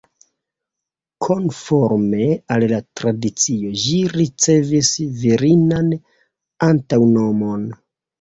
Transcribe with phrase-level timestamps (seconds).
[1.25, 4.89] Konforme al la tradicio, ĝi ricevis
[5.19, 5.93] virinan
[6.69, 7.69] antaŭnomon.